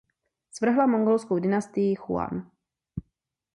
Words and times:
Svrhla 0.55 0.87
Mongolskou 0.93 1.39
dynastii 1.45 1.93
Jüan. 2.07 2.43